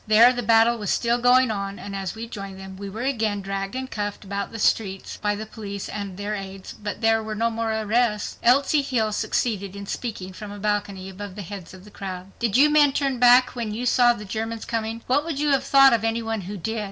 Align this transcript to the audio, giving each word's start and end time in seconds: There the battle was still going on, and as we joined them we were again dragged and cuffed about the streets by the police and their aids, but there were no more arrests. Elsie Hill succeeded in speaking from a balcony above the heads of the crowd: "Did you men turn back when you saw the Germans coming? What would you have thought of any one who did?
There 0.07 0.33
the 0.33 0.41
battle 0.41 0.79
was 0.79 0.89
still 0.89 1.19
going 1.19 1.51
on, 1.51 1.77
and 1.77 1.95
as 1.95 2.15
we 2.15 2.25
joined 2.27 2.59
them 2.59 2.75
we 2.75 2.89
were 2.89 3.03
again 3.03 3.39
dragged 3.41 3.75
and 3.75 3.87
cuffed 3.91 4.23
about 4.23 4.51
the 4.51 4.57
streets 4.57 5.17
by 5.17 5.35
the 5.35 5.45
police 5.45 5.87
and 5.87 6.17
their 6.17 6.33
aids, 6.33 6.73
but 6.73 7.01
there 7.01 7.21
were 7.21 7.35
no 7.35 7.51
more 7.51 7.71
arrests. 7.71 8.39
Elsie 8.41 8.81
Hill 8.81 9.11
succeeded 9.11 9.75
in 9.75 9.85
speaking 9.85 10.33
from 10.33 10.51
a 10.51 10.57
balcony 10.57 11.07
above 11.07 11.35
the 11.35 11.43
heads 11.43 11.71
of 11.71 11.85
the 11.85 11.91
crowd: 11.91 12.31
"Did 12.39 12.57
you 12.57 12.67
men 12.71 12.93
turn 12.93 13.19
back 13.19 13.51
when 13.55 13.75
you 13.75 13.85
saw 13.85 14.11
the 14.13 14.25
Germans 14.25 14.65
coming? 14.65 15.03
What 15.05 15.23
would 15.23 15.39
you 15.39 15.49
have 15.49 15.63
thought 15.63 15.93
of 15.93 16.03
any 16.03 16.23
one 16.23 16.41
who 16.41 16.57
did? 16.57 16.79